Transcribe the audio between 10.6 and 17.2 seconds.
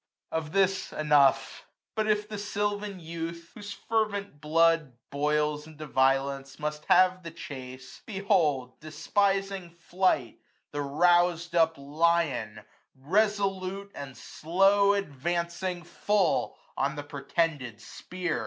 460 The rous'd up lion, resolute, and slow, Advancing full on the